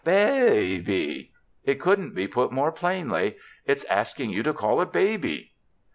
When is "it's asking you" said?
3.67-4.41